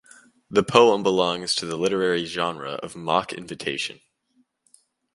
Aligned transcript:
The 0.49 0.63
poem 0.63 1.03
belongs 1.03 1.53
to 1.53 1.67
the 1.67 1.77
literary 1.77 2.25
genre 2.25 2.71
of 2.81 2.95
mock-invitation. 2.95 3.99